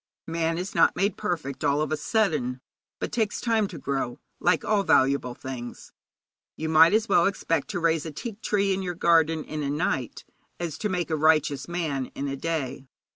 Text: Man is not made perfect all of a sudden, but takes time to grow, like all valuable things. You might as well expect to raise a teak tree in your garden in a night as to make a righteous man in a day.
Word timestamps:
Man 0.25 0.57
is 0.57 0.73
not 0.73 0.95
made 0.95 1.15
perfect 1.15 1.63
all 1.63 1.79
of 1.79 1.91
a 1.91 1.95
sudden, 1.95 2.59
but 2.99 3.11
takes 3.11 3.39
time 3.39 3.67
to 3.67 3.77
grow, 3.77 4.19
like 4.39 4.65
all 4.65 4.81
valuable 4.81 5.35
things. 5.35 5.91
You 6.55 6.69
might 6.69 6.91
as 6.95 7.07
well 7.07 7.27
expect 7.27 7.67
to 7.67 7.79
raise 7.79 8.07
a 8.07 8.11
teak 8.11 8.41
tree 8.41 8.73
in 8.73 8.81
your 8.81 8.95
garden 8.95 9.43
in 9.43 9.61
a 9.61 9.69
night 9.69 10.25
as 10.59 10.79
to 10.79 10.89
make 10.89 11.11
a 11.11 11.15
righteous 11.15 11.67
man 11.67 12.07
in 12.15 12.27
a 12.27 12.35
day. 12.35 12.87